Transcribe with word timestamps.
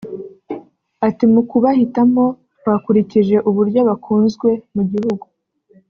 ati 1.07 1.23
“Mu 1.33 1.41
kubahitamo 1.49 2.25
twakurikije 2.57 3.35
uburyo 3.49 3.79
bakunzwe 3.89 4.49
mu 4.75 4.83
gihugu 4.91 5.25